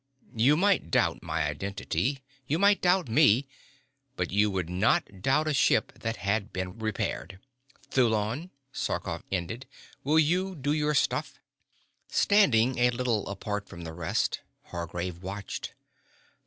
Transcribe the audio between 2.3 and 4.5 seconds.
you might doubt me, but you